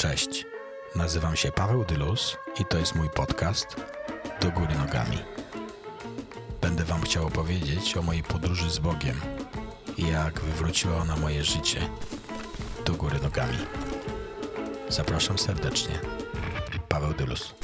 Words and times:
Cześć, 0.00 0.46
nazywam 0.96 1.36
się 1.36 1.52
Paweł 1.52 1.84
Dylus 1.84 2.36
i 2.60 2.64
to 2.64 2.78
jest 2.78 2.94
mój 2.94 3.10
podcast 3.10 3.76
Do 4.40 4.50
Góry 4.50 4.74
Nogami. 4.74 5.18
Będę 6.60 6.84
Wam 6.84 7.02
chciał 7.02 7.26
opowiedzieć 7.26 7.96
o 7.96 8.02
mojej 8.02 8.22
podróży 8.22 8.70
z 8.70 8.78
Bogiem 8.78 9.20
i 9.96 10.08
jak 10.08 10.40
wywróciła 10.40 10.96
ona 10.96 11.16
moje 11.16 11.44
życie 11.44 11.88
do 12.86 12.92
góry 12.92 13.18
nogami. 13.22 13.58
Zapraszam 14.88 15.38
serdecznie. 15.38 16.00
Paweł 16.88 17.14
Dylus. 17.14 17.54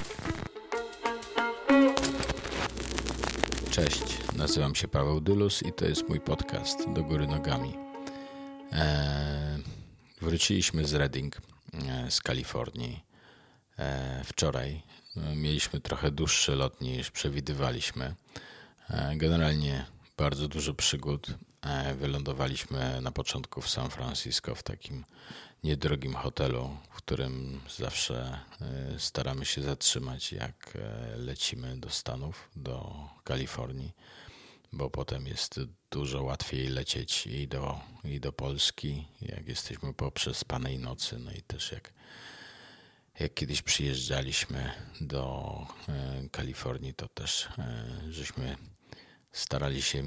Cześć, 3.71 4.19
nazywam 4.37 4.75
się 4.75 4.89
Paweł 4.89 5.21
Dylus 5.21 5.63
i 5.63 5.73
to 5.73 5.85
jest 5.85 6.09
mój 6.09 6.21
podcast 6.21 6.93
Do 6.93 7.03
Góry 7.03 7.27
Nogami. 7.27 7.77
Eee, 8.73 9.63
wróciliśmy 10.21 10.85
z 10.85 10.95
Reading 10.95 11.37
z 12.09 12.21
Kalifornii 12.21 13.05
e, 13.79 14.23
wczoraj. 14.25 14.83
E, 15.17 15.37
mieliśmy 15.37 15.81
trochę 15.81 16.11
dłuższy 16.11 16.57
lot 16.57 16.81
niż 16.81 17.11
przewidywaliśmy. 17.11 18.15
Generalnie 19.17 19.87
bardzo 20.17 20.49
dużo 20.49 20.75
przygód. 20.75 21.27
Wylądowaliśmy 21.97 23.01
na 23.01 23.13
początku 23.13 23.61
w 23.61 23.71
San 23.71 23.91
Francisco 23.91 24.55
w 24.55 24.63
takim 24.63 25.05
niedrogim 25.65 26.15
hotelu, 26.15 26.77
w 26.91 26.97
którym 26.97 27.61
zawsze 27.77 28.39
staramy 28.99 29.45
się 29.45 29.63
zatrzymać, 29.63 30.33
jak 30.33 30.79
lecimy 31.17 31.77
do 31.77 31.91
Stanów, 31.91 32.51
do 32.57 32.95
Kalifornii, 33.25 33.93
bo 34.73 34.91
potem 34.91 35.27
jest 35.27 35.61
dużo 35.97 36.23
łatwiej 36.23 36.69
lecieć 36.69 37.27
i 37.27 37.49
do, 37.49 37.81
i 38.05 38.21
do 38.21 38.33
Polski, 38.33 39.09
jak 39.23 39.49
jesteśmy 39.49 39.95
po 39.95 40.11
przespanej 40.11 40.79
nocy, 40.79 41.19
no 41.19 41.33
i 41.33 41.43
też 41.43 41.73
jak, 41.73 41.93
jak 43.21 43.35
kiedyś 43.35 43.63
przyjeżdżaliśmy 43.63 44.73
do 45.01 45.57
e, 45.89 46.29
Kalifornii, 46.29 46.95
to 46.95 47.09
też 47.09 47.49
e, 47.59 47.87
żeśmy 48.11 48.57
starali 49.33 49.83
się 49.83 50.03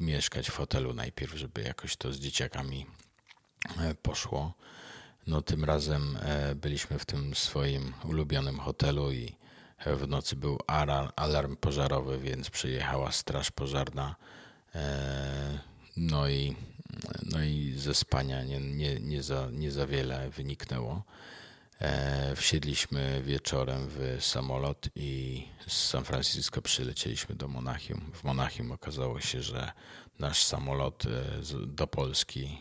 mieszkać 0.00 0.50
w 0.50 0.56
hotelu 0.56 0.94
najpierw, 0.94 1.34
żeby 1.34 1.62
jakoś 1.62 1.96
to 1.96 2.12
z 2.12 2.18
dzieciakami 2.18 2.86
e, 3.78 3.94
poszło. 3.94 4.54
No 5.26 5.42
tym 5.42 5.64
razem 5.64 6.18
byliśmy 6.56 6.98
w 6.98 7.04
tym 7.04 7.34
swoim 7.34 7.92
ulubionym 8.04 8.58
hotelu 8.58 9.12
i 9.12 9.36
w 9.86 10.08
nocy 10.08 10.36
był 10.36 10.58
alarm 11.16 11.56
pożarowy, 11.56 12.18
więc 12.18 12.50
przyjechała 12.50 13.12
straż 13.12 13.50
pożarna 13.50 14.16
E, 14.16 14.39
no 15.96 16.28
i, 16.28 16.56
no 17.22 17.42
i 17.42 17.74
ze 17.76 17.94
spania 17.94 18.44
nie, 18.44 18.60
nie, 18.60 19.00
nie, 19.00 19.22
za, 19.22 19.48
nie 19.52 19.70
za 19.70 19.86
wiele 19.86 20.30
wyniknęło. 20.30 21.02
E, 21.80 22.36
wsiedliśmy 22.36 23.22
wieczorem 23.22 23.88
w 23.88 24.16
samolot 24.20 24.88
i 24.94 25.44
z 25.66 25.88
San 25.88 26.04
Francisco 26.04 26.62
przylecieliśmy 26.62 27.34
do 27.34 27.48
Monachium. 27.48 28.10
W 28.14 28.24
Monachium 28.24 28.72
okazało 28.72 29.20
się, 29.20 29.42
że 29.42 29.72
nasz 30.18 30.42
samolot 30.42 31.04
e, 31.06 31.66
do 31.66 31.86
Polski, 31.86 32.58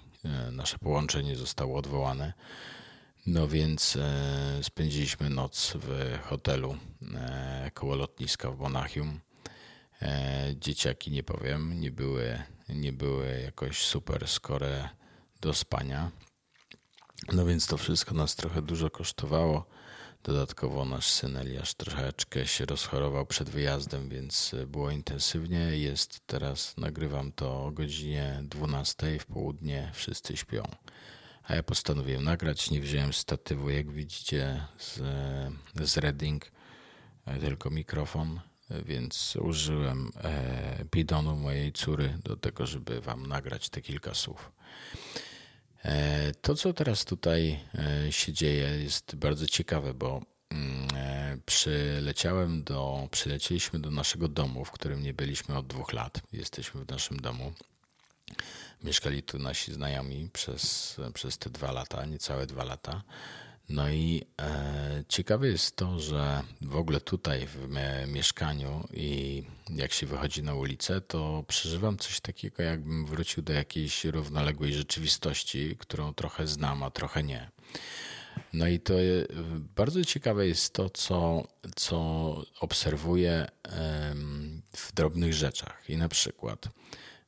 nasze 0.52 0.78
połączenie 0.78 1.36
zostało 1.36 1.78
odwołane. 1.78 2.34
No 3.28 3.48
więc 3.48 3.98
spędziliśmy 4.62 5.30
noc 5.30 5.74
w 5.76 6.18
hotelu 6.24 6.78
koło 7.74 7.96
lotniska 7.96 8.52
w 8.52 8.60
Monachium. 8.60 9.20
E, 10.02 10.54
dzieciaki, 10.56 11.12
nie 11.12 11.24
powiem, 11.24 11.80
nie 11.80 11.92
były, 11.92 12.44
nie 12.70 12.94
były 12.94 13.42
jakoś 13.42 13.86
super 13.86 14.28
skore 14.28 14.90
do 15.42 15.54
spania. 15.54 16.12
No 17.34 17.46
więc 17.46 17.68
to 17.68 17.78
wszystko 17.78 18.16
nas 18.16 18.36
trochę 18.36 18.62
dużo 18.62 18.90
kosztowało. 18.90 19.66
Dodatkowo 20.24 20.86
nasz 20.86 21.10
syn 21.10 21.38
Eliasz 21.38 21.74
troszeczkę 21.74 22.48
się 22.48 22.66
rozchorował 22.66 23.26
przed 23.26 23.50
wyjazdem, 23.50 24.10
więc 24.10 24.56
było 24.68 24.92
intensywnie. 24.92 25.60
Jest 25.60 26.28
teraz, 26.28 26.78
nagrywam 26.78 27.32
to 27.32 27.66
o 27.66 27.72
godzinie 27.72 28.40
12 28.44 29.20
w 29.20 29.26
południe, 29.26 29.92
wszyscy 29.94 30.38
śpią. 30.38 30.64
A 31.44 31.56
ja 31.56 31.64
postanowiłem 31.64 32.24
nagrać, 32.24 32.72
nie 32.72 32.82
wziąłem 32.82 33.14
statywu, 33.14 33.70
jak 33.70 33.92
widzicie, 33.92 34.66
z, 34.78 35.02
z 35.90 35.98
Reading, 35.98 36.52
tylko 37.42 37.70
mikrofon 37.70 38.40
więc 38.86 39.36
użyłem 39.36 40.12
e, 40.24 40.86
bidonu 40.92 41.36
mojej 41.36 41.74
córy 41.74 42.18
do 42.24 42.36
tego, 42.36 42.68
żeby 42.68 43.02
Wam 43.02 43.28
nagrać 43.28 43.70
te 43.70 43.82
kilka 43.82 44.14
słów. 44.14 44.52
E, 45.86 46.32
to, 46.42 46.56
co 46.56 46.74
teraz 46.74 47.06
tutaj 47.06 47.60
e, 48.08 48.12
się 48.12 48.34
dzieje, 48.34 48.68
jest 48.84 49.16
bardzo 49.16 49.48
ciekawe, 49.48 49.94
bo 49.94 50.22
mm, 50.50 50.88
przyleciałem 51.46 52.64
do, 52.64 53.08
przylecieliśmy 53.12 53.80
do 53.80 53.92
naszego 53.92 54.28
domu, 54.28 54.66
w 54.66 54.72
którym 54.72 55.04
nie 55.04 55.14
byliśmy 55.14 55.58
od 55.58 55.68
dwóch 55.68 55.94
lat. 55.94 56.22
Jesteśmy 56.34 56.86
w 56.86 56.90
naszym 56.90 57.20
domu. 57.20 57.54
Mieszkali 58.84 59.24
tu 59.24 59.40
nasi 59.40 59.74
znajomi 59.74 60.30
przez, 60.34 60.96
przez 61.14 61.38
te 61.38 61.50
dwa 61.50 61.72
lata, 61.72 62.06
niecałe 62.06 62.46
dwa 62.46 62.64
lata. 62.64 63.04
No 63.70 63.90
i 63.90 64.26
e, 64.42 65.04
ciekawe 65.08 65.48
jest 65.48 65.76
to, 65.76 66.00
że 66.00 66.42
w 66.62 66.76
ogóle 66.76 67.02
tutaj 67.02 67.48
w 67.48 67.68
mieszkaniu 68.08 68.88
i 68.94 69.44
jak 69.70 69.94
się 69.94 70.08
wychodzi 70.08 70.44
na 70.44 70.54
ulicę, 70.54 71.02
to 71.02 71.44
przeżywam 71.48 71.98
coś 71.98 72.20
takiego, 72.20 72.64
jakbym 72.64 73.06
wrócił 73.06 73.44
do 73.44 73.54
jakiejś 73.54 74.06
równoległej 74.06 74.74
rzeczywistości, 74.74 75.76
którą 75.80 76.14
trochę 76.14 76.48
znam, 76.48 76.84
a 76.84 76.92
trochę 76.92 77.24
nie. 77.24 77.50
No 78.54 78.68
i 78.68 78.80
to 78.80 78.94
bardzo 79.76 80.06
ciekawe 80.06 80.48
jest 80.48 80.74
to, 80.74 80.90
co, 80.90 81.48
co 81.76 81.98
obserwuję 82.60 83.48
w 84.76 84.94
drobnych 84.94 85.34
rzeczach. 85.34 85.90
I 85.90 85.98
na 85.98 86.10
przykład 86.10 86.66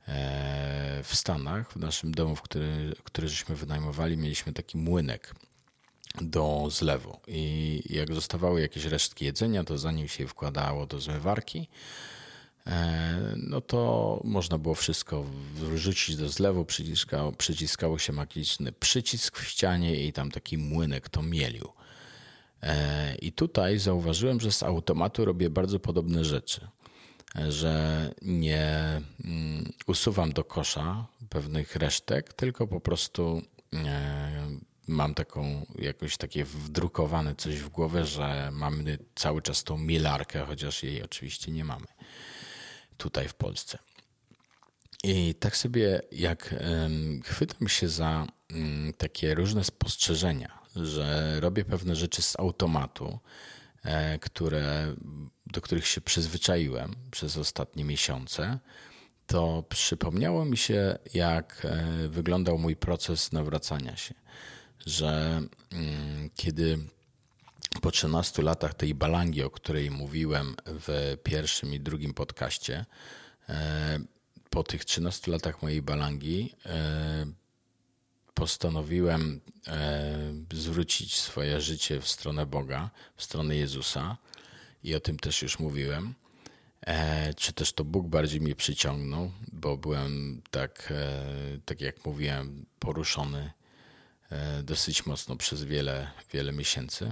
e, 0.08 1.02
w 1.04 1.16
Stanach, 1.16 1.74
w 1.74 1.76
naszym 1.76 2.12
domu, 2.12 2.36
w 2.36 2.42
który, 2.42 2.94
który 3.04 3.30
żeśmy 3.30 3.56
wynajmowali, 3.56 4.18
mieliśmy 4.18 4.54
taki 4.54 4.78
młynek 4.78 5.36
do 6.22 6.68
zlewu. 6.72 7.18
I 7.28 7.82
jak 7.90 8.14
zostawały 8.14 8.62
jakieś 8.62 8.86
resztki 8.86 9.26
jedzenia, 9.26 9.64
to 9.64 9.78
zanim 9.78 10.08
się 10.08 10.28
wkładało 10.28 10.86
do 10.86 11.00
zmywarki, 11.00 11.68
e, 12.68 13.34
no 13.38 13.62
to 13.62 14.22
można 14.24 14.58
było 14.58 14.76
wszystko 14.76 15.26
wrzucić 15.54 16.16
do 16.16 16.30
zlewu, 16.30 16.66
przyciskało, 16.66 17.32
przyciskało 17.32 18.00
się 18.00 18.14
magiczny 18.14 18.72
przycisk 18.72 19.38
w 19.38 19.48
ścianie 19.48 20.06
i 20.06 20.14
tam 20.14 20.32
taki 20.32 20.58
młynek 20.58 21.10
to 21.10 21.22
mielił. 21.22 21.70
E, 22.64 23.16
I 23.16 23.32
tutaj 23.32 23.80
zauważyłem, 23.80 24.40
że 24.40 24.52
z 24.52 24.64
automatu 24.64 25.26
robię 25.26 25.50
bardzo 25.50 25.80
podobne 25.80 26.26
rzeczy. 26.26 26.68
E, 27.36 27.52
że 27.52 28.14
nie 28.22 29.02
mm, 29.26 29.72
usuwam 29.88 30.34
do 30.34 30.44
kosza 30.44 31.06
pewnych 31.30 31.76
resztek, 31.76 32.34
tylko 32.34 32.68
po 32.68 32.80
prostu 32.80 33.42
mam 34.92 35.14
taką 35.14 35.66
jakoś 35.80 36.18
takie 36.18 36.46
wdrukowane 36.46 37.36
coś 37.36 37.60
w 37.60 37.70
głowę, 37.70 38.06
że 38.06 38.50
mamy 38.52 38.98
cały 39.16 39.42
czas 39.42 39.64
tą 39.64 39.78
mielarkę, 39.78 40.46
chociaż 40.46 40.84
jej 40.84 41.04
oczywiście 41.04 41.52
nie 41.52 41.66
mamy 41.66 41.88
tutaj 42.98 43.28
w 43.28 43.34
Polsce. 43.34 43.78
I 45.04 45.36
tak 45.36 45.58
sobie 45.58 46.02
jak 46.12 46.56
chwytam 47.24 47.68
się 47.68 47.90
za 47.90 48.28
mm, 48.52 48.94
takie 48.94 49.36
różne 49.36 49.64
spostrzeżenia, 49.64 50.60
że 50.76 51.38
robię 51.40 51.66
pewne 51.66 51.96
rzeczy 51.96 52.22
z 52.22 52.40
automatu, 52.40 53.20
e, 53.84 54.20
które, 54.20 54.96
do 55.46 55.62
których 55.62 55.88
się 55.88 56.02
przyzwyczaiłem 56.02 56.96
przez 57.12 57.38
ostatnie 57.38 57.86
miesiące, 57.86 58.60
to 59.28 59.64
przypomniało 59.70 60.46
mi 60.46 60.58
się, 60.58 60.98
jak 61.14 61.66
e, 61.66 62.08
wyglądał 62.08 62.58
mój 62.58 62.76
proces 62.76 63.32
nawracania 63.32 63.98
się 63.98 64.14
że 64.86 65.42
mm, 65.72 66.30
kiedy 66.36 66.80
po 67.82 67.92
13 67.92 68.42
latach 68.42 68.74
tej 68.74 68.96
balangi, 68.96 69.44
o 69.44 69.50
której 69.50 69.92
mówiłem 69.92 70.56
w 70.66 71.18
pierwszym 71.24 71.74
i 71.74 71.80
drugim 71.80 72.14
podcaście, 72.14 72.86
e, 73.50 74.00
po 74.50 74.64
tych 74.64 74.86
13 74.86 75.32
latach 75.32 75.62
mojej 75.62 75.82
balangi 75.82 76.56
e, 76.66 77.26
postanowiłem 78.34 79.42
e, 79.68 80.34
zwrócić 80.54 81.16
swoje 81.16 81.62
życie 81.62 82.02
w 82.02 82.08
stronę 82.08 82.46
Boga, 82.46 82.90
w 83.18 83.24
stronę 83.24 83.56
Jezusa 83.56 84.18
i 84.84 84.96
o 84.96 85.00
tym 85.00 85.20
też 85.20 85.42
już 85.42 85.60
mówiłem. 85.60 86.14
Czy 87.38 87.54
też 87.54 87.74
to 87.74 87.84
Bóg 87.84 88.08
bardziej 88.08 88.42
mnie 88.42 88.56
przyciągnął, 88.56 89.32
bo 89.54 89.78
byłem 89.78 90.42
tak, 90.52 90.94
tak 91.66 91.82
jak 91.82 92.06
mówiłem, 92.06 92.66
poruszony 92.80 93.52
dosyć 94.64 95.06
mocno 95.06 95.36
przez 95.36 95.64
wiele, 95.64 96.12
wiele 96.34 96.54
miesięcy. 96.54 97.12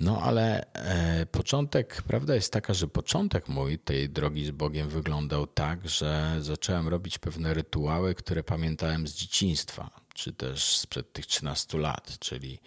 No 0.00 0.22
ale 0.22 0.72
e, 0.72 1.26
początek, 1.26 2.02
prawda 2.02 2.34
jest 2.34 2.52
taka, 2.52 2.74
że 2.74 2.88
początek 2.88 3.48
mój 3.48 3.78
tej 3.78 4.08
drogi 4.10 4.44
z 4.44 4.50
Bogiem 4.50 4.88
wyglądał 4.88 5.46
tak, 5.46 5.88
że 5.88 6.36
zacząłem 6.40 6.88
robić 6.88 7.18
pewne 7.18 7.54
rytuały, 7.54 8.14
które 8.14 8.42
pamiętałem 8.42 9.08
z 9.08 9.14
dzieciństwa. 9.14 9.90
czy 10.14 10.32
też 10.32 10.76
sprzed 10.78 11.12
tych 11.12 11.26
13 11.26 11.78
lat, 11.78 12.18
czyli 12.18 12.58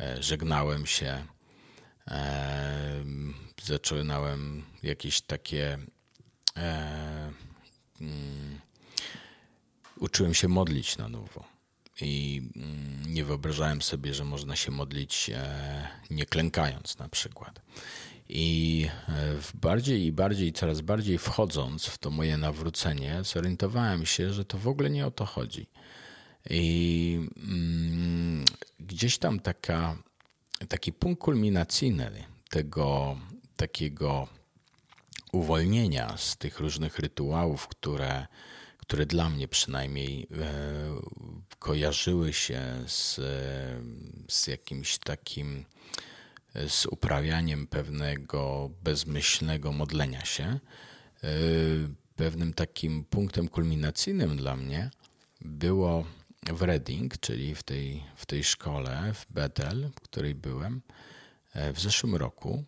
e, 0.00 0.22
żegnałem 0.22 0.86
się, 0.86 1.24
e, 2.08 3.04
zaczynałem 3.62 4.64
jakieś 4.82 5.20
takie. 5.20 5.78
E, 6.56 7.32
mm, 8.00 8.60
uczyłem 9.96 10.34
się 10.34 10.48
modlić 10.48 10.98
na 10.98 11.08
nowo. 11.08 11.59
I 12.02 12.42
mm, 12.56 13.14
nie 13.14 13.24
wyobrażałem 13.24 13.82
sobie, 13.82 14.14
że 14.14 14.24
można 14.24 14.56
się 14.56 14.70
modlić 14.70 15.30
nie 16.10 16.26
klękając 16.26 16.98
na 16.98 17.08
przykład. 17.08 17.60
I 18.28 18.88
w 19.40 19.50
bardziej 19.54 20.06
i 20.06 20.12
bardziej, 20.12 20.52
coraz 20.52 20.80
bardziej 20.80 21.18
wchodząc 21.18 21.86
w 21.86 21.98
to 21.98 22.10
moje 22.10 22.36
nawrócenie, 22.36 23.20
zorientowałem 23.22 24.06
się, 24.06 24.32
że 24.32 24.44
to 24.44 24.58
w 24.58 24.68
ogóle 24.68 24.90
nie 24.90 25.06
o 25.06 25.10
to 25.10 25.24
chodzi. 25.24 25.66
I 26.50 27.28
mm, 27.36 28.44
gdzieś 28.80 29.18
tam 29.18 29.40
taka, 29.40 29.96
taki 30.68 30.92
punkt 30.92 31.22
kulminacyjny 31.22 32.24
tego 32.50 33.16
takiego 33.56 34.28
uwolnienia 35.32 36.16
z 36.16 36.36
tych 36.36 36.60
różnych 36.60 36.98
rytuałów, 36.98 37.68
które, 37.68 38.26
które 38.90 39.06
dla 39.06 39.30
mnie 39.30 39.48
przynajmniej 39.48 40.26
e, 40.32 40.52
kojarzyły 41.58 42.32
się 42.32 42.62
z, 42.86 43.20
z 44.28 44.46
jakimś 44.46 44.98
takim 44.98 45.64
z 46.68 46.86
uprawianiem 46.86 47.66
pewnego 47.66 48.70
bezmyślnego 48.84 49.72
modlenia 49.72 50.24
się. 50.24 50.44
E, 50.44 50.60
pewnym 52.16 52.54
takim 52.54 53.04
punktem 53.04 53.48
kulminacyjnym 53.48 54.36
dla 54.36 54.56
mnie 54.56 54.90
było 55.40 56.04
w 56.52 56.62
Reading, 56.62 57.18
czyli 57.18 57.54
w 57.54 57.62
tej, 57.62 58.02
w 58.16 58.26
tej 58.26 58.44
szkole 58.44 59.12
w 59.14 59.32
Bethel, 59.32 59.90
w 59.96 60.00
której 60.00 60.34
byłem 60.34 60.82
e, 61.52 61.72
w 61.72 61.80
zeszłym 61.80 62.16
roku, 62.16 62.64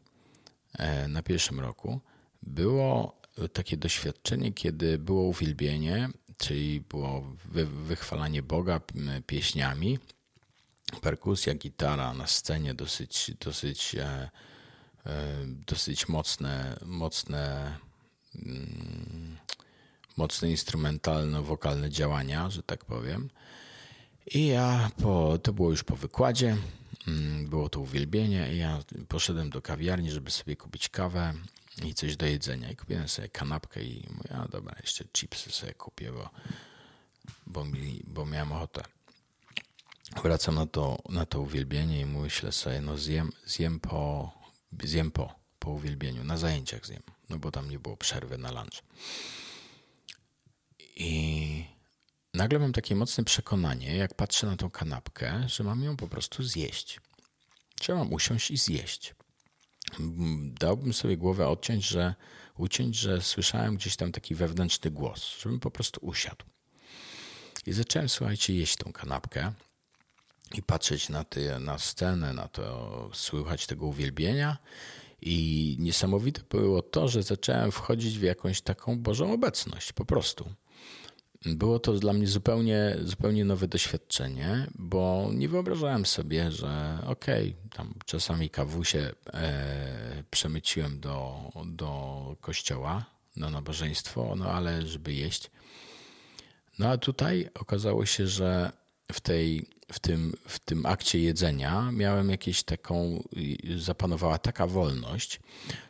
e, 0.78 1.08
na 1.08 1.22
pierwszym 1.22 1.60
roku, 1.60 2.00
było 2.42 3.21
takie 3.52 3.76
doświadczenie, 3.76 4.52
kiedy 4.52 4.98
było 4.98 5.22
uwielbienie, 5.22 6.08
czyli 6.38 6.80
było 6.80 7.36
wychwalanie 7.86 8.42
Boga 8.42 8.80
pieśniami, 9.26 9.98
perkusja, 11.00 11.54
gitara 11.54 12.14
na 12.14 12.26
scenie, 12.26 12.74
dosyć, 12.74 13.30
dosyć, 13.40 13.94
e, 13.94 14.30
dosyć 15.66 16.08
mocne, 16.08 16.76
mocne 16.84 17.76
mm, 18.34 19.38
mocne 20.16 20.50
instrumentalno-wokalne 20.50 21.90
działania, 21.90 22.50
że 22.50 22.62
tak 22.62 22.84
powiem. 22.84 23.30
I 24.34 24.46
ja, 24.46 24.90
po, 25.02 25.38
to 25.42 25.52
było 25.52 25.70
już 25.70 25.84
po 25.84 25.96
wykładzie, 25.96 26.56
mm, 27.08 27.48
było 27.48 27.68
to 27.68 27.80
uwielbienie 27.80 28.54
i 28.54 28.58
ja 28.58 28.78
poszedłem 29.08 29.50
do 29.50 29.62
kawiarni, 29.62 30.10
żeby 30.10 30.30
sobie 30.30 30.56
kupić 30.56 30.88
kawę 30.88 31.34
i 31.84 31.94
coś 31.94 32.16
do 32.16 32.26
jedzenia. 32.26 32.70
I 32.70 32.76
kupiłem 32.76 33.08
sobie 33.08 33.28
kanapkę 33.28 33.82
i 33.82 34.08
mówię, 34.10 34.36
a 34.36 34.48
dobra, 34.48 34.76
jeszcze 34.82 35.04
chipsy 35.04 35.50
sobie 35.52 35.74
kupię, 35.74 36.12
bo, 36.12 36.30
bo, 37.46 37.64
mi, 37.64 38.02
bo 38.06 38.26
miałem 38.26 38.52
ochotę. 38.52 38.82
Wracam 40.22 40.54
na 40.54 40.66
to, 40.66 41.02
na 41.08 41.26
to 41.26 41.40
uwielbienie 41.40 42.00
i 42.00 42.06
myślę 42.06 42.52
sobie, 42.52 42.80
no 42.80 42.98
zjem, 42.98 43.32
zjem 43.46 43.80
po, 43.80 44.30
zjem 44.82 45.10
po, 45.10 45.34
po 45.58 45.70
uwielbieniu, 45.70 46.24
na 46.24 46.36
zajęciach 46.36 46.86
zjem, 46.86 47.02
no 47.28 47.38
bo 47.38 47.50
tam 47.50 47.70
nie 47.70 47.78
było 47.78 47.96
przerwy 47.96 48.38
na 48.38 48.50
lunch. 48.50 48.82
I 50.96 51.64
nagle 52.34 52.58
mam 52.58 52.72
takie 52.72 52.94
mocne 52.94 53.24
przekonanie, 53.24 53.96
jak 53.96 54.14
patrzę 54.14 54.46
na 54.46 54.56
tą 54.56 54.70
kanapkę, 54.70 55.48
że 55.48 55.64
mam 55.64 55.82
ją 55.82 55.96
po 55.96 56.08
prostu 56.08 56.42
zjeść. 56.42 57.00
Czy 57.80 57.94
mam 57.94 58.12
usiąść 58.12 58.50
i 58.50 58.56
zjeść. 58.56 59.14
Dałbym 60.60 60.92
sobie 60.92 61.16
głowę 61.16 61.48
odciąć, 61.48 61.84
że 61.88 62.14
uciąć, 62.58 62.96
że 62.96 63.22
słyszałem 63.22 63.76
gdzieś 63.76 63.96
tam 63.96 64.12
taki 64.12 64.34
wewnętrzny 64.34 64.90
głos, 64.90 65.38
żebym 65.42 65.60
po 65.60 65.70
prostu 65.70 66.06
usiadł. 66.06 66.44
I 67.66 67.72
zacząłem, 67.72 68.08
słuchajcie, 68.08 68.54
jeść 68.54 68.76
tą 68.76 68.92
kanapkę 68.92 69.52
i 70.54 70.62
patrzeć 70.62 71.08
na, 71.08 71.24
ty, 71.24 71.58
na 71.58 71.78
scenę, 71.78 72.32
na 72.32 72.48
to, 72.48 73.10
słychać 73.12 73.66
tego 73.66 73.86
uwielbienia. 73.86 74.58
I 75.24 75.76
niesamowite 75.78 76.42
było 76.50 76.82
to, 76.82 77.08
że 77.08 77.22
zacząłem 77.22 77.72
wchodzić 77.72 78.18
w 78.18 78.22
jakąś 78.22 78.60
taką 78.60 78.98
Bożą 78.98 79.32
obecność, 79.32 79.92
po 79.92 80.04
prostu. 80.04 80.52
Było 81.46 81.78
to 81.78 81.92
dla 81.92 82.12
mnie 82.12 82.26
zupełnie, 82.26 82.96
zupełnie 83.04 83.44
nowe 83.44 83.68
doświadczenie, 83.68 84.66
bo 84.74 85.30
nie 85.34 85.48
wyobrażałem 85.48 86.06
sobie, 86.06 86.52
że 86.52 86.98
okej, 87.06 87.48
okay, 87.48 87.76
tam 87.76 87.94
czasami 88.06 88.50
kawusie 88.50 89.10
e, 89.34 90.24
przemyciłem 90.30 91.00
do, 91.00 91.50
do 91.66 92.36
kościoła 92.40 93.04
na 93.36 93.50
nabożeństwo, 93.50 94.34
no 94.36 94.44
ale 94.44 94.86
żeby 94.86 95.14
jeść. 95.14 95.50
No 96.78 96.88
a 96.88 96.98
tutaj 96.98 97.48
okazało 97.54 98.06
się, 98.06 98.26
że 98.26 98.72
w, 99.12 99.20
tej, 99.20 99.66
w, 99.92 99.98
tym, 99.98 100.36
w 100.46 100.58
tym 100.58 100.86
akcie 100.86 101.18
jedzenia 101.18 101.90
miałem 101.92 102.30
jakieś 102.30 102.62
taką, 102.62 103.22
zapanowała 103.76 104.38
taka 104.38 104.66
wolność, 104.66 105.40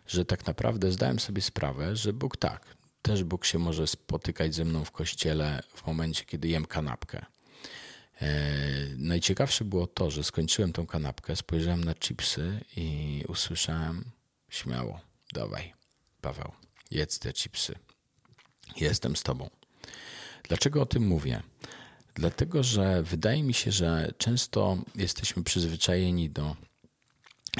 że 0.06 0.24
tak 0.24 0.46
naprawdę 0.46 0.92
zdałem 0.92 1.18
sobie 1.18 1.42
sprawę, 1.42 1.96
że 1.96 2.12
Bóg 2.12 2.36
tak, 2.36 2.76
też 3.02 3.24
Bóg 3.24 3.44
się 3.44 3.58
może 3.58 3.86
spotykać 3.86 4.54
ze 4.54 4.64
mną 4.64 4.84
w 4.84 4.90
kościele 4.90 5.62
w 5.74 5.86
momencie, 5.86 6.24
kiedy 6.24 6.48
jem 6.48 6.66
kanapkę. 6.66 7.26
E, 8.22 8.28
najciekawsze 8.96 9.64
było 9.64 9.86
to, 9.86 10.10
że 10.10 10.24
skończyłem 10.24 10.72
tą 10.72 10.86
kanapkę, 10.86 11.36
spojrzałem 11.36 11.84
na 11.84 11.94
chipsy 11.94 12.60
i 12.76 13.24
usłyszałem 13.28 14.04
śmiało, 14.50 15.00
dawaj, 15.32 15.72
Paweł, 16.20 16.52
jedz 16.90 17.18
te 17.18 17.32
chipsy. 17.32 17.74
Jestem 18.76 19.16
z 19.16 19.22
tobą. 19.22 19.50
Dlaczego 20.48 20.82
o 20.82 20.86
tym 20.86 21.06
mówię? 21.06 21.42
Dlatego, 22.14 22.62
że 22.62 23.02
wydaje 23.02 23.42
mi 23.42 23.54
się, 23.54 23.72
że 23.72 24.12
często 24.18 24.78
jesteśmy 24.94 25.44
przyzwyczajeni 25.44 26.30
do, 26.30 26.56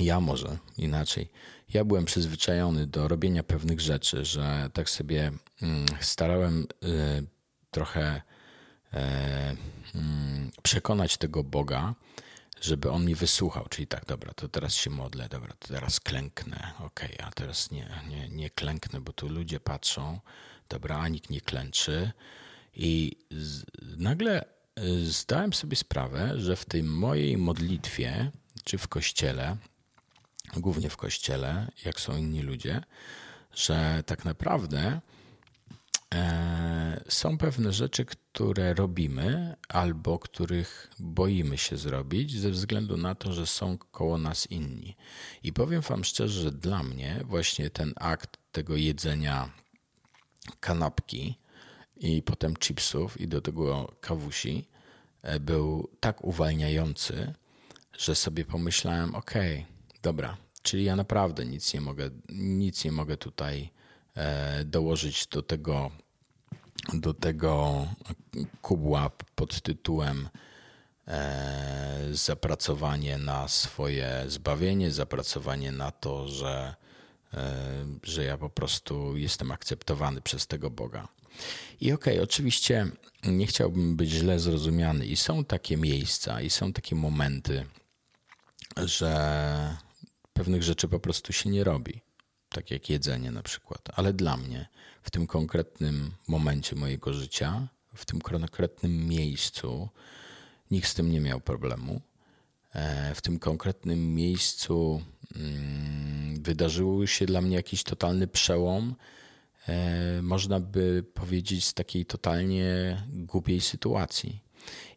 ja 0.00 0.20
może 0.20 0.58
inaczej, 0.78 1.28
ja 1.74 1.84
byłem 1.84 2.04
przyzwyczajony 2.04 2.86
do 2.86 3.08
robienia 3.08 3.42
pewnych 3.42 3.80
rzeczy, 3.80 4.24
że 4.24 4.70
tak 4.72 4.90
sobie 4.90 5.32
mm, 5.62 5.86
starałem 6.00 6.66
y, 6.84 7.26
trochę 7.70 8.22
e, 8.92 9.56
mm, 9.94 10.50
przekonać 10.62 11.16
tego 11.16 11.44
Boga, 11.44 11.94
żeby 12.60 12.90
on 12.90 13.04
mi 13.04 13.14
wysłuchał. 13.14 13.66
Czyli 13.70 13.86
tak, 13.86 14.06
dobra, 14.06 14.32
to 14.34 14.48
teraz 14.48 14.74
się 14.74 14.90
modlę, 14.90 15.28
dobra, 15.28 15.54
to 15.58 15.68
teraz 15.68 16.00
klęknę, 16.00 16.72
okej, 16.78 17.14
okay, 17.14 17.26
a 17.26 17.30
teraz 17.30 17.70
nie, 17.70 17.88
nie, 18.08 18.28
nie 18.28 18.50
klęknę, 18.50 19.00
bo 19.00 19.12
tu 19.12 19.28
ludzie 19.28 19.60
patrzą, 19.60 20.20
dobra, 20.68 20.98
a 20.98 21.08
nikt 21.08 21.30
nie 21.30 21.40
klęczy. 21.40 22.12
I 22.74 23.16
z, 23.30 23.64
nagle 23.96 24.44
y, 24.78 25.06
zdałem 25.06 25.52
sobie 25.52 25.76
sprawę, 25.76 26.40
że 26.40 26.56
w 26.56 26.64
tej 26.64 26.82
mojej 26.82 27.38
modlitwie, 27.38 28.30
czy 28.64 28.78
w 28.78 28.88
kościele, 28.88 29.56
głównie 30.56 30.90
w 30.90 30.96
kościele, 30.96 31.70
jak 31.84 32.00
są 32.00 32.16
inni 32.16 32.42
ludzie, 32.42 32.82
że 33.54 34.02
tak 34.06 34.24
naprawdę 34.24 35.00
e, 36.14 37.04
są 37.08 37.38
pewne 37.38 37.72
rzeczy, 37.72 38.04
które 38.04 38.74
robimy 38.74 39.56
albo 39.68 40.18
których 40.18 40.90
boimy 40.98 41.58
się 41.58 41.76
zrobić 41.76 42.40
ze 42.40 42.50
względu 42.50 42.96
na 42.96 43.14
to, 43.14 43.32
że 43.32 43.46
są 43.46 43.78
koło 43.78 44.18
nas 44.18 44.50
inni. 44.50 44.96
I 45.42 45.52
powiem 45.52 45.80
Wam 45.80 46.04
szczerze, 46.04 46.42
że 46.42 46.52
dla 46.52 46.82
mnie 46.82 47.20
właśnie 47.24 47.70
ten 47.70 47.92
akt 47.96 48.38
tego 48.52 48.76
jedzenia 48.76 49.50
kanapki 50.60 51.38
i 51.96 52.22
potem 52.22 52.56
chipsów 52.56 53.20
i 53.20 53.28
do 53.28 53.40
tego 53.40 53.94
kawusi 54.00 54.68
e, 55.22 55.40
był 55.40 55.90
tak 56.00 56.24
uwalniający, 56.24 57.34
że 57.98 58.14
sobie 58.14 58.44
pomyślałem, 58.44 59.14
okay, 59.14 59.64
dobra, 60.02 60.36
czyli 60.62 60.84
ja 60.84 60.96
naprawdę 60.96 61.44
nic 61.44 61.74
nie 61.74 61.80
mogę, 61.80 62.10
nic 62.28 62.84
nie 62.84 62.92
mogę 62.92 63.16
tutaj 63.16 63.70
e, 64.14 64.64
dołożyć 64.64 65.26
do 65.26 65.42
tego, 65.42 65.90
do 66.92 67.14
tego 67.14 67.86
kubła 68.62 69.10
pod 69.34 69.60
tytułem 69.60 70.28
e, 71.08 72.08
zapracowanie 72.12 73.18
na 73.18 73.48
swoje 73.48 74.24
zbawienie, 74.28 74.90
zapracowanie 74.90 75.72
na 75.72 75.90
to, 75.90 76.28
że, 76.28 76.74
e, 77.34 77.86
że 78.02 78.24
ja 78.24 78.38
po 78.38 78.50
prostu 78.50 79.16
jestem 79.16 79.50
akceptowany 79.52 80.20
przez 80.20 80.46
tego 80.46 80.70
Boga. 80.70 81.08
I 81.80 81.92
okej, 81.92 82.14
okay, 82.14 82.22
oczywiście 82.22 82.86
nie 83.24 83.46
chciałbym 83.46 83.96
być 83.96 84.10
źle 84.10 84.38
zrozumiany, 84.38 85.06
i 85.06 85.16
są 85.16 85.44
takie 85.44 85.76
miejsca, 85.76 86.40
i 86.40 86.50
są 86.50 86.72
takie 86.72 86.94
momenty, 86.96 87.66
że 88.76 89.76
pewnych 90.32 90.62
rzeczy 90.62 90.88
po 90.88 91.00
prostu 91.00 91.32
się 91.32 91.50
nie 91.50 91.64
robi. 91.64 92.00
Tak 92.48 92.70
jak 92.70 92.90
jedzenie 92.90 93.30
na 93.30 93.42
przykład. 93.42 93.80
Ale 93.94 94.12
dla 94.12 94.36
mnie, 94.36 94.68
w 95.02 95.10
tym 95.10 95.26
konkretnym 95.26 96.12
momencie 96.28 96.76
mojego 96.76 97.14
życia, 97.14 97.68
w 97.94 98.04
tym 98.04 98.20
konkretnym 98.20 99.08
miejscu, 99.08 99.88
Nikt 100.72 100.88
z 100.88 100.94
tym 100.94 101.12
nie 101.12 101.20
miał 101.20 101.40
problemu. 101.40 102.00
E, 102.74 103.14
w 103.14 103.20
tym 103.20 103.38
konkretnym 103.38 104.14
miejscu 104.14 105.02
mm, 105.36 106.42
wydarzył 106.42 107.06
się 107.06 107.26
dla 107.26 107.40
mnie 107.40 107.56
jakiś 107.56 107.82
totalny 107.82 108.26
przełom. 108.26 108.94
E, 109.68 110.22
można 110.22 110.60
by 110.60 111.04
powiedzieć 111.14 111.64
z 111.64 111.74
takiej 111.74 112.06
totalnie 112.06 113.02
głupiej 113.08 113.60
sytuacji. 113.60 114.40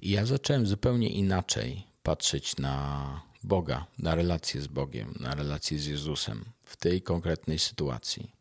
I 0.01 0.09
ja 0.09 0.25
zacząłem 0.25 0.67
zupełnie 0.67 1.09
inaczej 1.09 1.87
patrzeć 2.03 2.57
na 2.57 3.21
Boga, 3.45 3.85
na 3.99 4.15
relację 4.15 4.61
z 4.61 4.67
Bogiem, 4.67 5.13
na 5.19 5.35
relację 5.35 5.79
z 5.79 5.85
Jezusem 5.85 6.45
w 6.63 6.77
tej 6.77 7.01
konkretnej 7.01 7.59
sytuacji. 7.59 8.31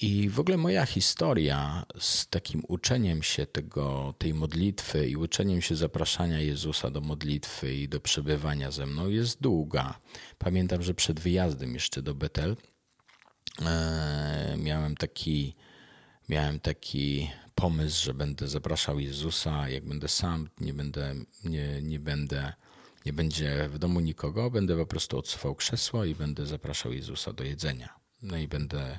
I 0.00 0.28
w 0.28 0.40
ogóle 0.40 0.56
moja 0.56 0.86
historia 0.86 1.86
z 1.98 2.26
takim 2.26 2.62
uczeniem 2.68 3.22
się 3.22 3.46
tego, 3.46 4.14
tej 4.18 4.34
modlitwy 4.34 5.08
i 5.08 5.16
uczeniem 5.16 5.62
się 5.62 5.76
zapraszania 5.76 6.40
Jezusa 6.40 6.90
do 6.90 7.00
modlitwy 7.00 7.74
i 7.74 7.88
do 7.88 8.00
przebywania 8.00 8.70
ze 8.70 8.86
mną 8.86 9.08
jest 9.08 9.42
długa. 9.42 10.00
Pamiętam, 10.38 10.82
że 10.82 10.94
przed 10.94 11.20
wyjazdem 11.20 11.74
jeszcze 11.74 12.02
do 12.02 12.14
Betel 12.14 12.56
e, 13.62 14.56
miałem 14.58 14.96
taki, 14.96 15.54
miałem 16.28 16.60
taki 16.60 17.30
pomysł, 17.54 18.04
że 18.04 18.14
będę 18.14 18.48
zapraszał 18.48 19.00
Jezusa, 19.00 19.68
jak 19.68 19.84
będę 19.84 20.08
sam, 20.08 20.48
nie 20.60 20.74
będę, 20.74 21.14
nie, 21.44 21.82
nie 21.82 22.00
będę, 22.00 22.52
nie 23.04 23.12
będzie 23.12 23.68
w 23.68 23.78
domu 23.78 24.00
nikogo, 24.00 24.50
będę 24.50 24.76
po 24.76 24.86
prostu 24.86 25.18
odsuwał 25.18 25.54
krzesło 25.54 26.04
i 26.04 26.14
będę 26.14 26.46
zapraszał 26.46 26.92
Jezusa 26.92 27.32
do 27.32 27.44
jedzenia. 27.44 27.94
No 28.22 28.36
i 28.36 28.48
będę 28.48 28.98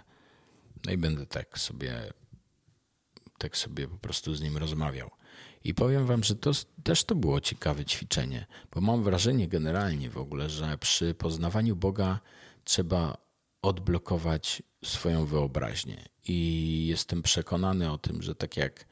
no 0.85 0.91
i 0.91 0.97
będę 0.97 1.25
tak 1.25 1.59
sobie, 1.59 2.13
tak 3.37 3.57
sobie 3.57 3.87
po 3.87 3.97
prostu 3.97 4.35
z 4.35 4.41
nim 4.41 4.57
rozmawiał. 4.57 5.11
I 5.63 5.73
powiem 5.73 6.05
wam, 6.05 6.23
że 6.23 6.35
to 6.35 6.51
też 6.83 7.03
to 7.03 7.15
było 7.15 7.41
ciekawe 7.41 7.85
ćwiczenie, 7.85 8.45
bo 8.71 8.81
mam 8.81 9.03
wrażenie 9.03 9.47
generalnie 9.47 10.09
w 10.09 10.17
ogóle, 10.17 10.49
że 10.49 10.77
przy 10.77 11.13
poznawaniu 11.13 11.75
Boga 11.75 12.19
trzeba 12.63 13.17
odblokować 13.61 14.63
swoją 14.83 15.25
wyobraźnię. 15.25 16.05
I 16.27 16.87
jestem 16.87 17.21
przekonany 17.21 17.91
o 17.91 17.97
tym, 17.97 18.21
że 18.21 18.35
tak 18.35 18.57
jak 18.57 18.85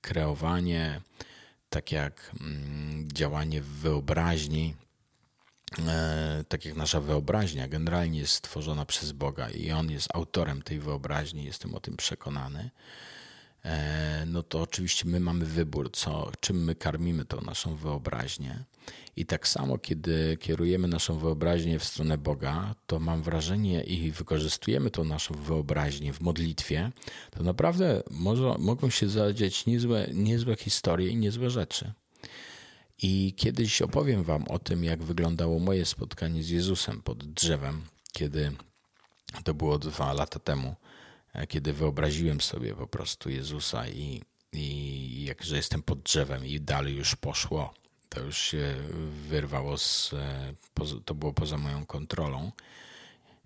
kreowanie, 0.00 1.00
tak 1.68 1.92
jak 1.92 2.30
mm, 2.40 3.08
działanie 3.12 3.60
w 3.60 3.66
wyobraźni, 3.66 4.74
E, 5.88 6.44
tak 6.48 6.64
jak 6.64 6.76
nasza 6.76 7.00
wyobraźnia 7.00 7.68
generalnie 7.68 8.18
jest 8.18 8.32
stworzona 8.32 8.86
przez 8.86 9.12
Boga 9.12 9.50
i 9.50 9.70
On 9.70 9.90
jest 9.90 10.08
autorem 10.14 10.62
tej 10.62 10.80
wyobraźni, 10.80 11.44
jestem 11.44 11.74
o 11.74 11.80
tym 11.80 11.96
przekonany, 11.96 12.70
no 14.26 14.42
to 14.42 14.60
oczywiście 14.60 15.08
my 15.08 15.20
mamy 15.20 15.44
wybór, 15.44 15.90
co, 15.92 16.32
czym 16.40 16.64
my 16.64 16.74
karmimy 16.74 17.24
tą 17.24 17.40
naszą 17.40 17.76
wyobraźnię. 17.76 18.64
I 19.16 19.26
tak 19.26 19.48
samo, 19.48 19.78
kiedy 19.78 20.36
kierujemy 20.40 20.88
naszą 20.88 21.18
wyobraźnię 21.18 21.78
w 21.78 21.84
stronę 21.84 22.18
Boga, 22.18 22.74
to 22.86 23.00
mam 23.00 23.22
wrażenie 23.22 23.82
i 23.82 24.12
wykorzystujemy 24.12 24.90
tą 24.90 25.04
naszą 25.04 25.34
wyobraźnię 25.34 26.12
w 26.12 26.20
modlitwie, 26.20 26.92
to 27.30 27.42
naprawdę 27.42 28.02
może, 28.10 28.54
mogą 28.58 28.90
się 28.90 29.08
zadziać 29.08 29.66
niezłe, 29.66 30.08
niezłe 30.12 30.56
historie 30.56 31.08
i 31.08 31.16
niezłe 31.16 31.50
rzeczy. 31.50 31.92
I 33.02 33.34
kiedyś 33.36 33.82
opowiem 33.82 34.22
Wam 34.22 34.44
o 34.48 34.58
tym, 34.58 34.84
jak 34.84 35.02
wyglądało 35.02 35.58
moje 35.58 35.84
spotkanie 35.86 36.42
z 36.42 36.48
Jezusem 36.48 37.02
pod 37.02 37.24
drzewem, 37.24 37.82
kiedy 38.12 38.52
to 39.44 39.54
było 39.54 39.78
dwa 39.78 40.12
lata 40.12 40.38
temu, 40.38 40.68
e, 40.68 40.85
kiedy 41.48 41.72
wyobraziłem 41.72 42.40
sobie 42.40 42.74
po 42.74 42.86
prostu 42.86 43.30
Jezusa 43.30 43.88
i, 43.88 44.22
i 44.52 45.24
jak, 45.24 45.42
że 45.42 45.56
jestem 45.56 45.82
pod 45.82 46.02
drzewem 46.02 46.46
i 46.46 46.60
dalej 46.60 46.94
już 46.94 47.16
poszło. 47.16 47.74
To 48.08 48.20
już 48.20 48.38
się 48.38 48.74
wyrwało 49.28 49.78
z, 49.78 50.12
e, 50.12 50.54
to 51.04 51.14
było 51.14 51.32
poza 51.32 51.58
moją 51.58 51.86
kontrolą, 51.86 52.52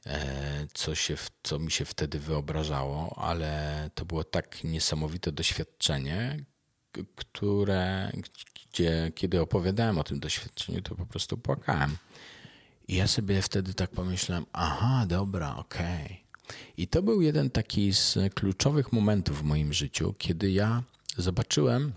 e, 0.06 0.66
co, 0.74 0.94
się, 0.94 1.16
co 1.42 1.58
mi 1.58 1.70
się 1.70 1.84
wtedy 1.84 2.18
wyobrażało, 2.18 3.18
ale 3.18 3.90
to 3.94 4.04
było 4.04 4.24
tak 4.24 4.64
niesamowite 4.64 5.32
doświadczenie, 5.32 6.44
które, 7.16 8.12
gdzie 8.72 9.12
kiedy 9.14 9.40
opowiadałem 9.40 9.98
o 9.98 10.04
tym 10.04 10.20
doświadczeniu, 10.20 10.82
to 10.82 10.94
po 10.94 11.06
prostu 11.06 11.38
płakałem. 11.38 11.96
I 12.88 12.96
ja 12.96 13.06
sobie 13.06 13.42
wtedy 13.42 13.74
tak 13.74 13.90
pomyślałem, 13.90 14.46
aha, 14.52 15.04
dobra, 15.08 15.56
okej. 15.56 16.04
Okay. 16.04 16.29
I 16.76 16.88
to 16.88 17.02
był 17.02 17.22
jeden 17.22 17.50
taki 17.50 17.92
z 17.92 18.18
kluczowych 18.34 18.92
momentów 18.92 19.38
w 19.38 19.42
moim 19.42 19.72
życiu, 19.72 20.14
kiedy 20.18 20.50
ja 20.50 20.82
zobaczyłem, 21.16 21.92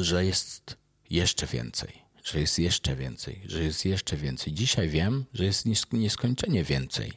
że 0.00 0.24
jest 0.24 0.76
jeszcze 1.10 1.46
więcej, 1.46 1.92
że 2.24 2.40
jest 2.40 2.58
jeszcze 2.58 2.96
więcej, 2.96 3.42
że 3.44 3.64
jest 3.64 3.84
jeszcze 3.84 4.16
więcej. 4.16 4.52
Dzisiaj 4.52 4.88
wiem, 4.88 5.24
że 5.34 5.44
jest 5.44 5.66
nieskończenie 5.92 6.64
więcej. 6.64 7.12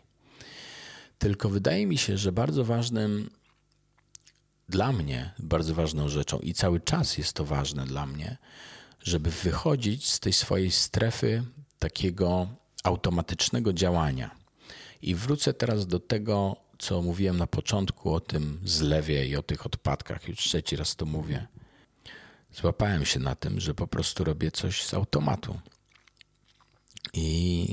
Tylko 1.20 1.50
wydaje 1.50 1.88
mi 1.88 1.98
się, 1.98 2.18
że 2.18 2.32
bardzo 2.32 2.66
ważnym 2.66 3.30
dla 4.70 4.92
mnie 4.92 5.34
bardzo 5.40 5.76
ważną 5.76 6.10
rzeczą 6.10 6.40
i 6.40 6.54
cały 6.54 6.80
czas 6.80 7.18
jest 7.18 7.34
to 7.34 7.46
ważne 7.46 7.86
dla 7.86 8.06
mnie, 8.06 8.38
żeby 9.04 9.30
wychodzić 9.30 10.10
z 10.10 10.20
tej 10.20 10.34
swojej 10.34 10.72
strefy 10.72 11.44
takiego 11.80 12.48
automatycznego 12.84 13.74
działania. 13.74 14.39
I 15.02 15.16
wrócę 15.16 15.54
teraz 15.54 15.88
do 15.88 16.00
tego, 16.00 16.56
co 16.80 17.02
mówiłem 17.02 17.38
na 17.38 17.48
początku 17.48 18.14
o 18.14 18.20
tym 18.20 18.60
zlewie 18.64 19.28
i 19.28 19.36
o 19.36 19.44
tych 19.44 19.66
odpadkach. 19.66 20.28
Już 20.28 20.38
trzeci 20.38 20.76
raz 20.76 20.96
to 20.96 21.06
mówię. 21.06 21.48
Złapałem 22.54 23.06
się 23.06 23.20
na 23.20 23.36
tym, 23.36 23.60
że 23.60 23.74
po 23.74 23.88
prostu 23.88 24.24
robię 24.24 24.52
coś 24.52 24.84
z 24.84 24.94
automatu. 24.94 25.60
I 27.14 27.68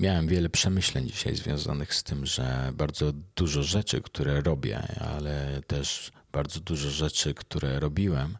Miałem 0.00 0.26
wiele 0.28 0.48
przemyśleń 0.48 1.06
dzisiaj 1.06 1.36
związanych 1.36 1.94
z 1.94 2.02
tym, 2.02 2.26
że 2.26 2.72
bardzo 2.74 3.12
dużo 3.36 3.62
rzeczy, 3.62 4.02
które 4.02 4.40
robię, 4.40 4.82
ale 5.00 5.60
też 5.66 6.12
bardzo 6.32 6.60
dużo 6.60 6.90
rzeczy, 6.90 7.34
które 7.34 7.80
robiłem, 7.80 8.38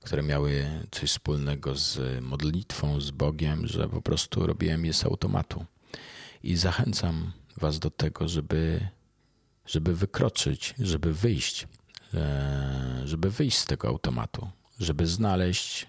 które 0.00 0.22
miały 0.22 0.66
coś 0.90 1.10
wspólnego 1.10 1.74
z 1.74 2.22
modlitwą, 2.24 3.00
z 3.00 3.10
Bogiem, 3.10 3.66
że 3.66 3.88
po 3.88 4.02
prostu 4.02 4.46
robiłem 4.46 4.84
je 4.84 4.92
z 4.92 5.04
automatu. 5.04 5.64
I 6.42 6.56
zachęcam 6.56 7.32
Was 7.56 7.78
do 7.78 7.90
tego, 7.90 8.28
żeby, 8.28 8.88
żeby 9.66 9.94
wykroczyć, 9.94 10.74
żeby 10.78 11.14
wyjść, 11.14 11.68
e, 12.14 13.02
żeby 13.04 13.30
wyjść 13.30 13.58
z 13.58 13.64
tego 13.64 13.88
automatu, 13.88 14.50
żeby 14.78 15.06
znaleźć 15.06 15.86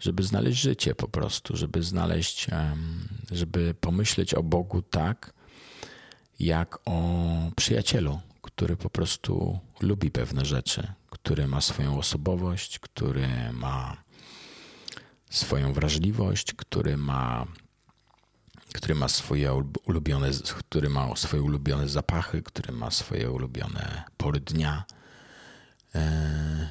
żeby 0.00 0.22
znaleźć 0.22 0.60
życie 0.60 0.94
po 0.94 1.08
prostu, 1.08 1.56
żeby 1.56 1.82
znaleźć, 1.82 2.46
żeby 3.30 3.74
pomyśleć 3.80 4.34
o 4.34 4.42
Bogu 4.42 4.82
tak, 4.82 5.32
jak 6.40 6.78
o 6.84 7.26
przyjacielu, 7.56 8.20
który 8.42 8.76
po 8.76 8.90
prostu 8.90 9.58
lubi 9.80 10.10
pewne 10.10 10.44
rzeczy, 10.44 10.92
który 11.10 11.46
ma 11.46 11.60
swoją 11.60 11.98
osobowość, 11.98 12.78
który 12.78 13.28
ma 13.52 13.96
swoją 15.30 15.72
wrażliwość, 15.72 16.52
który 16.54 16.96
ma, 16.96 17.46
który 18.74 18.94
ma 18.94 19.08
swoje 19.08 19.54
ulubione, 19.86 20.30
który 20.58 20.88
ma 20.88 21.16
swoje 21.16 21.42
ulubione 21.42 21.88
zapachy, 21.88 22.42
który 22.42 22.72
ma 22.72 22.90
swoje 22.90 23.30
ulubione 23.30 24.04
pory 24.16 24.40
dnia. 24.40 24.84
E, 25.94 26.70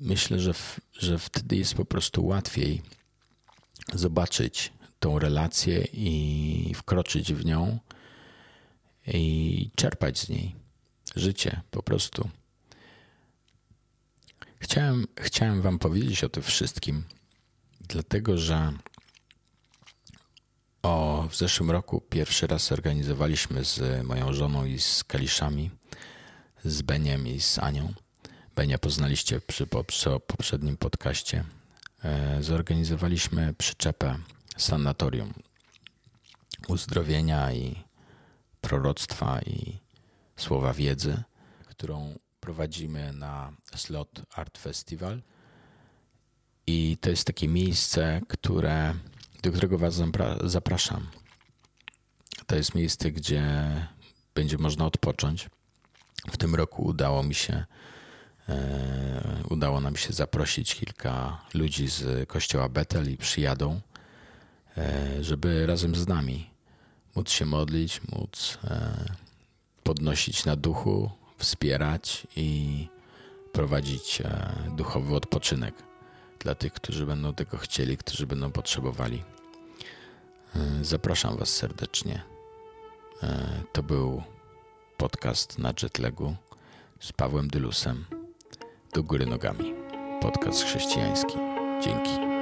myślę, 0.00 0.40
że, 0.40 0.54
w, 0.54 0.80
że 0.92 1.18
wtedy 1.18 1.56
jest 1.56 1.74
po 1.74 1.84
prostu 1.84 2.26
łatwiej 2.26 2.82
zobaczyć 3.94 4.72
tą 4.98 5.18
relację 5.18 5.84
i 5.92 6.72
wkroczyć 6.74 7.32
w 7.32 7.44
nią 7.44 7.78
i 9.06 9.70
czerpać 9.76 10.18
z 10.18 10.28
niej 10.28 10.54
życie 11.16 11.60
po 11.70 11.82
prostu. 11.82 12.28
Chciałem, 14.58 15.06
chciałem 15.16 15.62
Wam 15.62 15.78
powiedzieć 15.78 16.24
o 16.24 16.28
tym 16.28 16.42
wszystkim, 16.42 17.04
dlatego 17.80 18.38
że 18.38 18.72
o, 20.86 21.28
w 21.30 21.36
zeszłym 21.36 21.70
roku 21.70 22.00
pierwszy 22.00 22.46
raz 22.46 22.72
organizowaliśmy 22.72 23.64
z 23.64 24.04
moją 24.06 24.32
żoną 24.32 24.64
i 24.64 24.78
z 24.78 25.04
Kaliszami, 25.04 25.70
z 26.64 26.82
Beniem 26.82 27.26
i 27.26 27.40
z 27.40 27.58
Anią 27.58 27.94
Benia 28.56 28.78
poznaliście 28.78 29.40
przy 29.40 29.66
poprzednim 30.26 30.76
podcaście, 30.76 31.44
e, 32.04 32.42
zorganizowaliśmy 32.42 33.54
przyczepę 33.54 34.18
sanatorium 34.56 35.32
uzdrowienia 36.68 37.52
i 37.52 37.84
proroctwa 38.60 39.40
i 39.40 39.78
słowa 40.36 40.72
wiedzy, 40.72 41.22
którą 41.66 42.18
prowadzimy 42.40 43.12
na 43.12 43.52
Slot 43.76 44.22
Art 44.34 44.58
Festival. 44.58 45.22
I 46.66 46.96
to 47.00 47.10
jest 47.10 47.24
takie 47.24 47.48
miejsce, 47.48 48.20
które, 48.28 48.94
do 49.42 49.52
którego 49.52 49.78
Was 49.78 50.02
zapraszam. 50.44 51.06
To 52.46 52.56
jest 52.56 52.74
miejsce, 52.74 53.10
gdzie 53.10 53.42
będzie 54.34 54.58
można 54.58 54.86
odpocząć. 54.86 55.50
W 56.30 56.36
tym 56.36 56.54
roku 56.54 56.82
udało 56.82 57.22
mi 57.22 57.34
się 57.34 57.64
Udało 59.50 59.80
nam 59.80 59.96
się 59.96 60.12
zaprosić 60.12 60.74
kilka 60.74 61.40
ludzi 61.54 61.88
z 61.88 62.28
kościoła 62.28 62.68
Betel 62.68 63.12
i 63.12 63.16
przyjadą, 63.16 63.80
żeby 65.20 65.66
razem 65.66 65.94
z 65.94 66.08
nami 66.08 66.50
móc 67.16 67.30
się 67.30 67.44
modlić, 67.44 68.00
móc 68.12 68.58
podnosić 69.82 70.44
na 70.44 70.56
duchu, 70.56 71.10
wspierać 71.38 72.26
i 72.36 72.88
prowadzić 73.52 74.22
duchowy 74.76 75.14
odpoczynek 75.14 75.74
dla 76.46 76.54
tych, 76.54 76.72
którzy 76.72 77.06
będą 77.06 77.34
tego 77.34 77.56
chcieli, 77.56 77.96
którzy 77.96 78.26
będą 78.26 78.52
potrzebowali. 78.52 79.22
Zapraszam 80.82 81.36
Was 81.36 81.48
serdecznie. 81.48 82.22
To 83.72 83.82
był 83.82 84.22
podcast 84.96 85.58
na 85.58 85.72
jetlagu 85.82 86.36
z 87.00 87.12
Pawłem 87.12 87.48
Dylusem 87.48 88.04
do 88.94 89.02
góry 89.02 89.26
nogami. 89.26 89.74
Podcast 90.20 90.64
chrześcijański. 90.64 91.34
Dzięki. 91.84 92.35